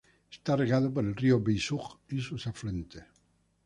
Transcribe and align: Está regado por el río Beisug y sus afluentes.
Está 0.31 0.55
regado 0.55 0.91
por 0.91 1.05
el 1.05 1.15
río 1.15 1.39
Beisug 1.39 1.99
y 2.09 2.21
sus 2.21 2.47
afluentes. 2.47 3.03